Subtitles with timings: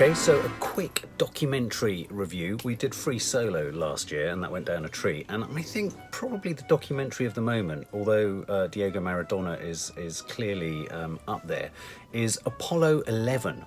[0.00, 2.56] Okay, so a quick documentary review.
[2.64, 5.26] We did Free Solo last year, and that went down a tree.
[5.28, 10.22] And I think probably the documentary of the moment, although uh, Diego Maradona is is
[10.22, 11.70] clearly um, up there,
[12.14, 13.62] is Apollo 11.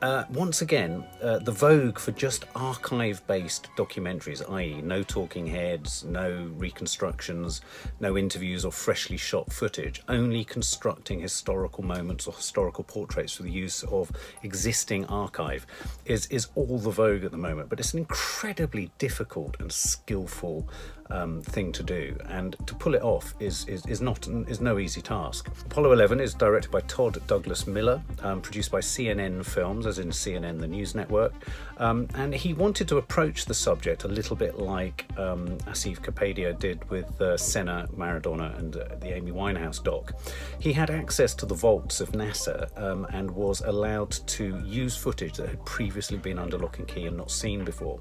[0.00, 6.04] Uh, once again, uh, the vogue for just archive based documentaries, i.e., no talking heads,
[6.04, 7.62] no reconstructions,
[7.98, 13.50] no interviews or freshly shot footage, only constructing historical moments or historical portraits for the
[13.50, 14.12] use of
[14.44, 15.66] existing archive,
[16.04, 17.68] is, is all the vogue at the moment.
[17.68, 20.68] But it's an incredibly difficult and skillful
[21.10, 24.78] um, thing to do, and to pull it off is, is, is not is no
[24.78, 25.48] easy task.
[25.66, 30.08] Apollo 11 is directed by Todd Douglas Miller, um, produced by CNN Films, as in
[30.08, 31.32] CNN, the news network,
[31.78, 36.58] um, and he wanted to approach the subject a little bit like um, Asif Kapadia
[36.58, 40.12] did with uh, Senna, Maradona, and uh, the Amy Winehouse doc.
[40.58, 45.34] He had access to the vaults of NASA um, and was allowed to use footage
[45.34, 48.00] that had previously been under lock and key and not seen before.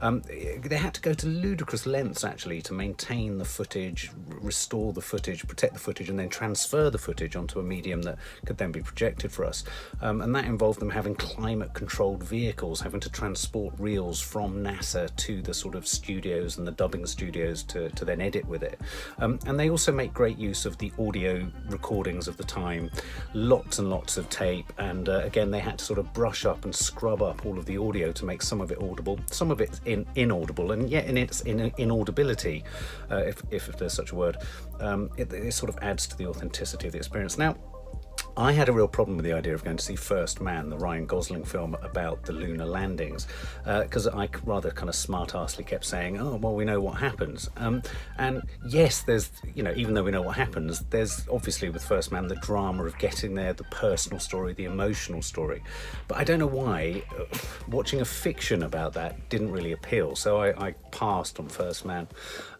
[0.00, 0.22] Um,
[0.62, 5.46] they had to go to ludicrous lengths actually to maintain the footage, restore the footage,
[5.46, 8.80] protect the footage, and then transfer the footage onto a medium that could then be
[8.80, 9.64] projected for us.
[10.00, 15.14] Um, and that involved them having climate controlled vehicles, having to transport reels from NASA
[15.16, 18.80] to the sort of studios and the dubbing studios to, to then edit with it.
[19.18, 22.90] Um, and they also make great use of the audio recordings of the time,
[23.34, 24.72] lots and lots of tape.
[24.78, 27.66] And uh, again, they had to sort of brush up and scrub up all of
[27.66, 31.06] the audio to make some of it audible, some of it in, inaudible, and yet
[31.06, 32.64] in its in, inaudibility,
[33.10, 34.36] uh, if, if there's such a word,
[34.80, 37.38] um, it, it sort of adds to the authenticity of the experience.
[37.38, 37.56] Now,
[38.40, 40.78] I had a real problem with the idea of going to see First Man, the
[40.78, 43.26] Ryan Gosling film about the lunar landings,
[43.64, 47.50] because uh, I rather kind of smart-assly kept saying, "Oh, well, we know what happens."
[47.58, 47.82] Um,
[48.16, 52.12] and yes, there's, you know, even though we know what happens, there's obviously with First
[52.12, 55.62] Man the drama of getting there, the personal story, the emotional story.
[56.08, 57.24] But I don't know why uh,
[57.68, 62.08] watching a fiction about that didn't really appeal, so I, I passed on First Man.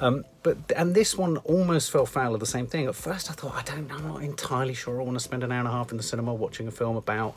[0.00, 2.86] Um, but and this one almost fell foul of the same thing.
[2.86, 5.52] At first, I thought, I don't, I'm not entirely sure I want to spend an
[5.52, 7.34] hour and a half in the cinema watching a film about,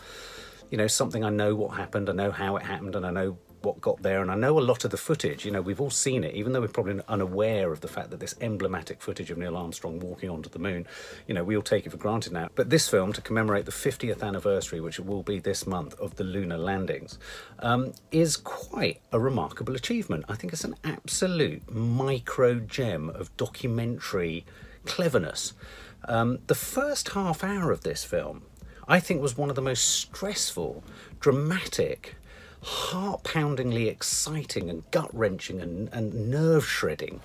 [0.69, 3.37] you know, something I know what happened, I know how it happened, and I know
[3.63, 5.45] what got there, and I know a lot of the footage.
[5.45, 8.19] You know, we've all seen it, even though we're probably unaware of the fact that
[8.19, 10.87] this emblematic footage of Neil Armstrong walking onto the moon,
[11.27, 12.49] you know, we all take it for granted now.
[12.55, 16.23] But this film, to commemorate the 50th anniversary, which will be this month, of the
[16.23, 17.19] lunar landings,
[17.59, 20.25] um, is quite a remarkable achievement.
[20.27, 24.45] I think it's an absolute micro gem of documentary
[24.85, 25.53] cleverness.
[26.05, 28.43] Um, the first half hour of this film,
[28.87, 30.83] I think, was one of the most stressful,
[31.19, 32.15] dramatic,
[32.63, 37.19] heart poundingly exciting and gut wrenching and, and nerve shredding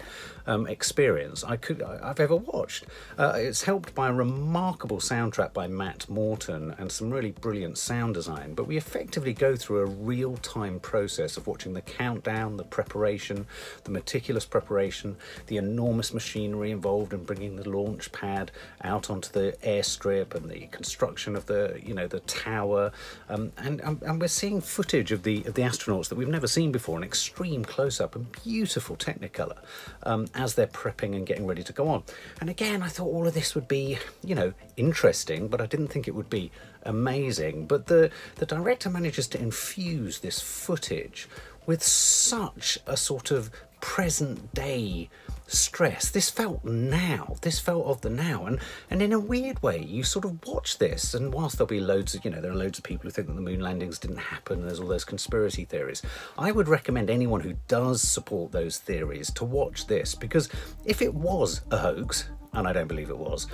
[0.47, 2.85] um, experience I could I've ever watched.
[3.19, 8.15] Uh, it's helped by a remarkable soundtrack by Matt Morton and some really brilliant sound
[8.15, 8.55] design.
[8.55, 13.47] But we effectively go through a real time process of watching the countdown, the preparation,
[13.85, 15.17] the meticulous preparation,
[15.49, 18.51] the enormous machinery involved in bringing the launch pad
[18.83, 22.93] out onto the airstrip and the construction of the you know the tower,
[23.29, 26.47] um, and, and and we're seeing footage of the of the astronauts that we've never
[26.47, 29.59] seen before, an extreme close up and beautiful Technicolor.
[30.05, 32.05] Um, as they're prepping and getting ready to go on.
[32.41, 35.89] And again, I thought all of this would be, you know, interesting, but I didn't
[35.89, 36.53] think it would be
[36.85, 37.67] amazing.
[37.67, 41.29] But the, the director manages to infuse this footage
[41.67, 43.51] with such a sort of
[43.81, 45.11] present day
[45.47, 46.11] stress.
[46.11, 47.37] This felt now.
[47.43, 48.47] This felt of the now.
[48.47, 48.59] And
[48.91, 52.15] and in a weird way, you sort of watch this, and whilst there'll be loads
[52.15, 54.19] of, you know, there are loads of people who think that the moon landings didn't
[54.19, 56.03] happen, and there's all those conspiracy theories.
[56.39, 60.49] I would recommend anyone who does support those theories to watch this because
[60.85, 63.47] if it was a hoax, and I don't believe it was,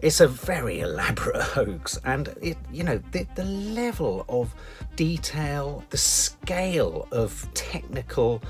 [0.00, 4.54] it's a very elaborate hoax and it you know the, the level of
[4.94, 8.42] detail the scale of technical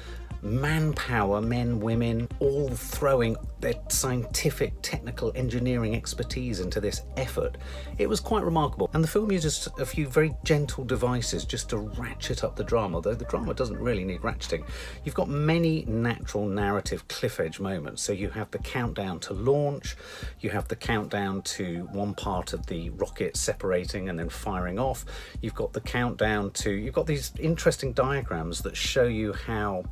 [0.42, 7.56] manpower, men, women, all throwing their scientific, technical, engineering expertise into this effort.
[7.98, 8.90] It was quite remarkable.
[8.92, 13.00] And the film uses a few very gentle devices just to ratchet up the drama,
[13.00, 14.64] though the drama doesn't really need ratcheting.
[15.04, 18.02] You've got many natural narrative cliff edge moments.
[18.02, 19.96] So you have the countdown to launch,
[20.40, 25.04] you have the countdown to one part of the rocket separating and then firing off.
[25.40, 29.84] You've got the countdown to, you've got these interesting diagrams that show you how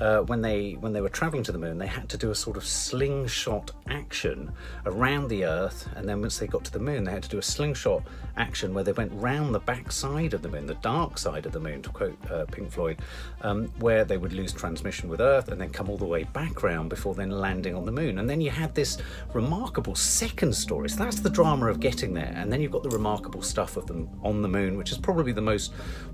[0.00, 2.34] uh, when they when they were traveling to the moon, they had to do a
[2.34, 4.52] sort of slingshot action
[4.86, 7.38] around the Earth, and then once they got to the moon, they had to do
[7.38, 8.02] a slingshot
[8.36, 11.52] action where they went round the back side of the moon, the dark side of
[11.52, 12.98] the moon, to quote uh, Pink Floyd,
[13.42, 16.62] um, where they would lose transmission with Earth and then come all the way back
[16.62, 18.18] round before then landing on the moon.
[18.18, 18.98] And then you had this
[19.34, 20.88] remarkable second story.
[20.88, 23.86] So that's the drama of getting there, and then you've got the remarkable stuff of
[23.86, 25.72] them on the moon, which is probably the most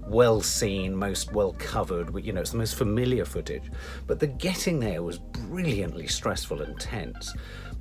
[0.08, 2.12] well seen, most well covered.
[2.24, 3.70] You know, it's the most familiar footage.
[4.06, 7.34] But the getting there was brilliantly stressful and tense.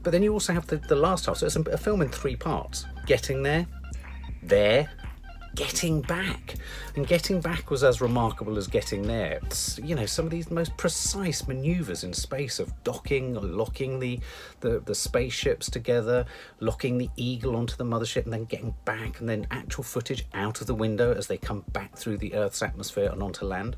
[0.04, 1.38] But then you also have the, the last half.
[1.38, 3.66] So it's a, a film in three parts getting there,
[4.44, 4.90] there,
[5.56, 6.56] getting back.
[6.96, 9.40] And getting back was as remarkable as getting there.
[9.44, 14.20] It's, you know, some of these most precise maneuvers in space of docking, locking the,
[14.60, 16.26] the, the spaceships together,
[16.60, 20.62] locking the Eagle onto the mothership, and then getting back, and then actual footage out
[20.62, 23.76] of the window as they come back through the Earth's atmosphere and onto land.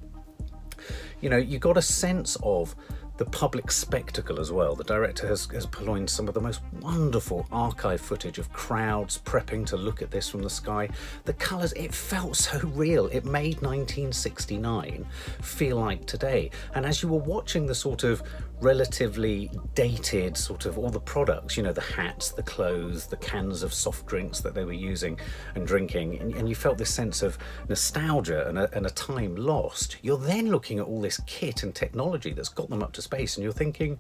[1.22, 2.76] You know, you got a sense of
[3.18, 4.76] the public spectacle as well.
[4.76, 9.66] The director has, has purloined some of the most wonderful archive footage of crowds prepping
[9.68, 10.90] to look at this from the sky.
[11.26, 13.08] The colours, it felt so real.
[13.08, 15.06] It made 1969
[15.42, 16.52] feel like today.
[16.76, 18.22] And as you were watching the sort of
[18.60, 23.62] relatively dated sort of all the products, you know, the hats, the clothes, the cans
[23.62, 25.20] of soft drinks that they were using
[25.56, 27.38] and drinking, and, and you felt this sense of
[27.70, 29.98] nostalgia and a, and a time lost.
[30.02, 33.38] You're then looking at all this kit and technology that's got them up to space,
[33.38, 34.00] and you're thinking,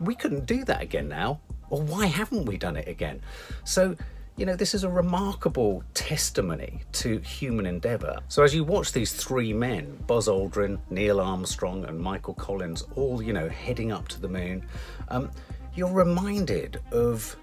[0.00, 3.20] we couldn't do that again now, or why haven't we done it again?
[3.64, 3.96] So
[4.36, 8.18] you know, this is a remarkable testimony to human endeavour.
[8.28, 13.22] So, as you watch these three men, Buzz Aldrin, Neil Armstrong, and Michael Collins, all,
[13.22, 14.64] you know, heading up to the moon,
[15.08, 15.30] um,
[15.74, 17.34] you're reminded of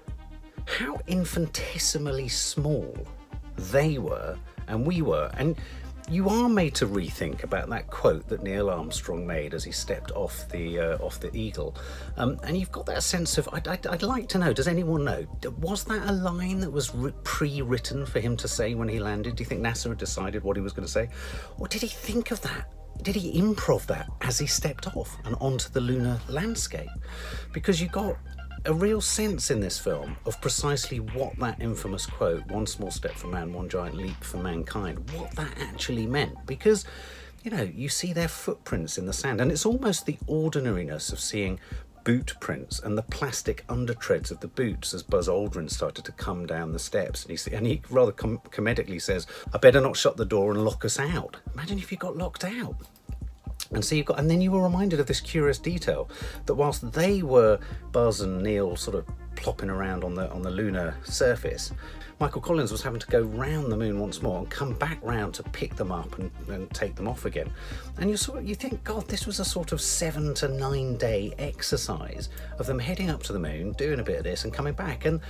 [0.66, 2.96] how infinitesimally small
[3.56, 4.36] they were
[4.68, 5.30] and we were.
[5.34, 5.56] And
[6.10, 10.10] you are made to rethink about that quote that Neil Armstrong made as he stepped
[10.12, 11.74] off the uh, off the Eagle,
[12.16, 14.52] um, and you've got that sense of I'd, I'd, I'd, like to know.
[14.52, 15.26] Does anyone know?
[15.60, 19.36] Was that a line that was re- pre-written for him to say when he landed?
[19.36, 21.08] Do you think NASA had decided what he was going to say,
[21.58, 22.70] or did he think of that?
[23.02, 26.88] Did he improv that as he stepped off and onto the lunar landscape?
[27.52, 28.16] Because you got
[28.66, 33.12] a real sense in this film of precisely what that infamous quote, one small step
[33.12, 36.34] for man, one giant leap for mankind, what that actually meant.
[36.46, 36.84] Because,
[37.42, 41.20] you know, you see their footprints in the sand, and it's almost the ordinariness of
[41.20, 41.60] seeing
[42.04, 46.46] boot prints and the plastic undertreads of the boots as Buzz Aldrin started to come
[46.46, 47.24] down the steps.
[47.24, 50.64] And he, and he rather com- comedically says, I better not shut the door and
[50.64, 51.38] lock us out.
[51.54, 52.76] Imagine if you got locked out.
[53.72, 56.08] And so you've got, and then you were reminded of this curious detail
[56.46, 57.58] that whilst they were
[57.92, 59.06] Buzz and Neil sort of
[59.36, 61.72] plopping around on the on the lunar surface,
[62.20, 65.34] Michael Collins was having to go round the moon once more and come back round
[65.34, 67.50] to pick them up and, and take them off again.
[67.98, 70.96] And you sort of, you think, God, this was a sort of seven to nine
[70.96, 72.28] day exercise
[72.58, 75.06] of them heading up to the moon, doing a bit of this, and coming back.
[75.06, 75.20] And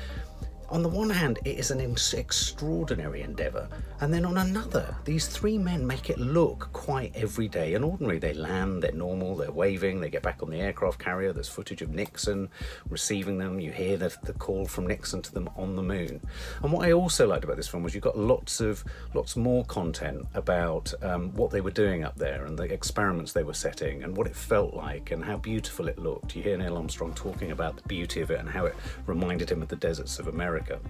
[0.70, 3.68] on the one hand, it is an extraordinary endeavour,
[4.00, 8.18] and then on another, these three men make it look quite everyday and ordinary.
[8.18, 11.32] They land, they're normal, they're waving, they get back on the aircraft carrier.
[11.32, 12.48] There's footage of Nixon
[12.88, 13.60] receiving them.
[13.60, 16.20] You hear the, the call from Nixon to them on the moon.
[16.62, 19.64] And what I also liked about this film was you got lots of lots more
[19.66, 24.02] content about um, what they were doing up there and the experiments they were setting
[24.02, 26.34] and what it felt like and how beautiful it looked.
[26.34, 28.74] You hear Neil Armstrong talking about the beauty of it and how it
[29.06, 30.80] reminded him of the deserts of America America.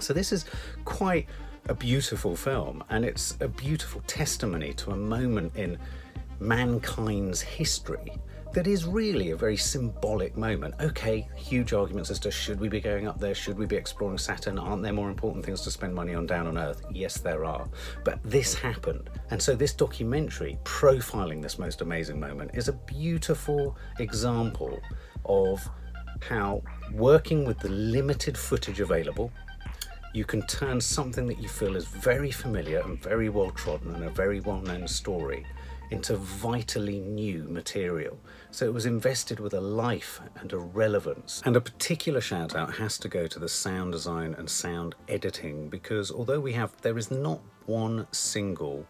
[0.00, 0.44] So this is
[0.84, 1.26] quite
[1.68, 5.78] a beautiful film, and it's a beautiful testimony to a moment in
[6.40, 8.12] mankind's history
[8.52, 10.74] that is really a very symbolic moment.
[10.80, 14.18] Okay, huge arguments as to should we be going up there, should we be exploring
[14.18, 16.82] Saturn, aren't there more important things to spend money on down on Earth?
[16.92, 17.68] Yes, there are.
[18.04, 19.10] But this happened.
[19.30, 24.78] And so this documentary profiling this most amazing moment is a beautiful example
[25.24, 25.68] of
[26.28, 26.62] how
[26.92, 29.30] working with the limited footage available,
[30.12, 34.04] you can turn something that you feel is very familiar and very well trodden and
[34.04, 35.44] a very well known story
[35.90, 38.18] into vitally new material.
[38.50, 41.42] So it was invested with a life and a relevance.
[41.44, 45.68] And a particular shout out has to go to the sound design and sound editing
[45.68, 48.86] because although we have, there is not one single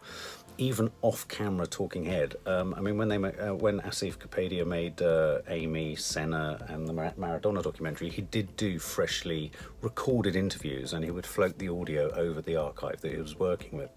[0.57, 2.35] even off-camera talking head.
[2.45, 6.93] Um, I mean, when they uh, when Asif Kapadia made uh, Amy, Senna, and the
[6.93, 12.11] Mar- Maradona documentary, he did do freshly recorded interviews, and he would float the audio
[12.15, 13.89] over the archive that he was working with.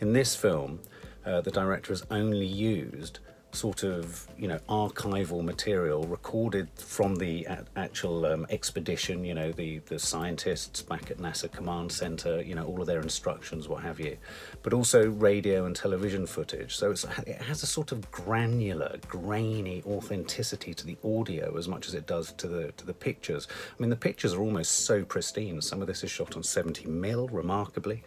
[0.00, 0.80] In this film,
[1.24, 3.20] uh, the director has only used
[3.52, 9.52] sort of you know archival material recorded from the a- actual um, expedition you know
[9.52, 13.82] the the scientists back at NASA command center you know all of their instructions what
[13.82, 14.16] have you
[14.62, 16.76] but also radio and television footage.
[16.76, 21.94] So it has a sort of granular grainy authenticity to the audio as much as
[21.94, 23.48] it does to the to the pictures.
[23.50, 25.60] I mean the pictures are almost so pristine.
[25.60, 28.02] Some of this is shot on 70 mil remarkably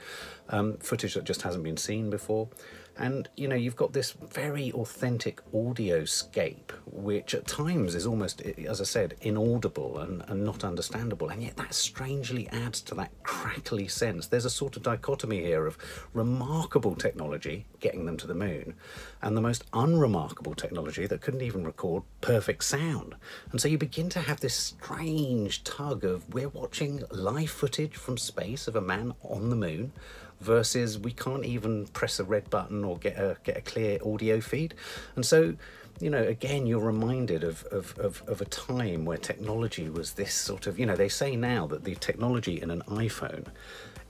[0.49, 2.49] um, footage that just hasn't been seen before
[2.97, 8.41] and you know, you've got this very authentic audio scape, which at times is almost,
[8.41, 11.29] as I said, inaudible and, and not understandable.
[11.29, 14.27] And yet that strangely adds to that crackly sense.
[14.27, 15.77] There's a sort of dichotomy here of
[16.13, 18.75] remarkable technology getting them to the moon
[19.21, 23.15] and the most unremarkable technology that couldn't even record perfect sound.
[23.51, 28.17] And so you begin to have this strange tug of we're watching live footage from
[28.17, 29.93] space of a man on the moon
[30.41, 34.41] versus we can't even press a red button or get a get a clear audio
[34.41, 34.73] feed.
[35.15, 35.55] And so,
[35.99, 40.33] you know, again, you're reminded of, of, of, of, a time where technology was this
[40.33, 43.45] sort of, you know, they say now that the technology in an iPhone,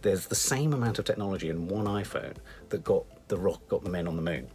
[0.01, 2.35] there's the same amount of technology in one iPhone
[2.69, 4.47] that got the rock, got the men on the moon.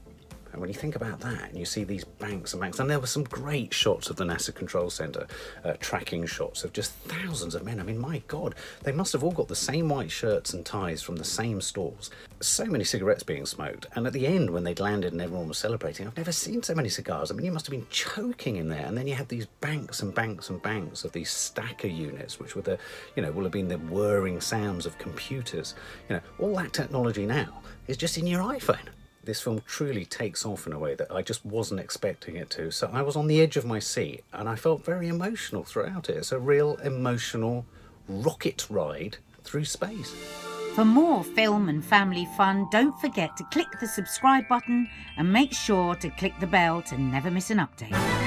[0.56, 2.98] And when you think about that, and you see these banks and banks, and there
[2.98, 5.26] were some great shots of the NASA Control Center,
[5.62, 7.78] uh, tracking shots of just thousands of men.
[7.78, 11.02] I mean, my God, they must have all got the same white shirts and ties
[11.02, 12.08] from the same stores.
[12.40, 13.84] So many cigarettes being smoked.
[13.94, 16.74] And at the end, when they'd landed and everyone was celebrating, I've never seen so
[16.74, 17.30] many cigars.
[17.30, 18.86] I mean, you must have been choking in there.
[18.86, 22.56] And then you had these banks and banks and banks of these stacker units, which
[22.56, 22.78] were the,
[23.14, 25.74] you know, will have been the whirring sounds of computers.
[26.08, 28.88] You know, all that technology now is just in your iPhone
[29.26, 32.70] this film truly takes off in a way that I just wasn't expecting it to.
[32.70, 36.08] So I was on the edge of my seat and I felt very emotional throughout
[36.08, 36.16] it.
[36.16, 37.66] It's a real emotional
[38.08, 40.14] rocket ride through space.
[40.74, 45.52] For more film and family fun, don't forget to click the subscribe button and make
[45.52, 48.25] sure to click the bell to never miss an update.